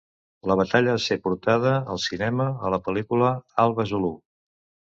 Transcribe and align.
La 0.51 0.55
batalla 0.59 0.95
va 0.95 1.01
ser 1.07 1.17
portada 1.27 1.75
al 1.95 2.01
cinema, 2.07 2.49
a 2.69 2.73
la 2.77 2.81
pel·lícula 2.89 3.31
Alba 3.69 3.89
zulu. 3.95 4.13